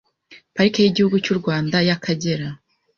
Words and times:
Parike 0.55 0.79
y’igihugu 0.81 1.15
cy’urwanda 1.23 1.77
y’akagera 1.87 2.47